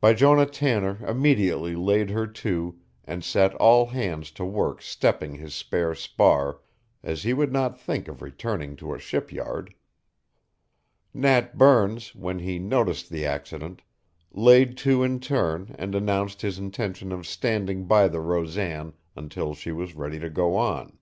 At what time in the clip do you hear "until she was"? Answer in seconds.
19.16-19.96